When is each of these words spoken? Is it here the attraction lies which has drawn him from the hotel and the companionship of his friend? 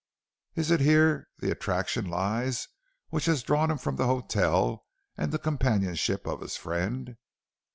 Is 0.55 0.71
it 0.71 0.79
here 0.79 1.27
the 1.37 1.51
attraction 1.51 2.09
lies 2.09 2.67
which 3.09 3.25
has 3.25 3.43
drawn 3.43 3.69
him 3.69 3.77
from 3.77 3.97
the 3.97 4.07
hotel 4.07 4.83
and 5.15 5.31
the 5.31 5.37
companionship 5.37 6.25
of 6.25 6.41
his 6.41 6.57
friend? 6.57 7.17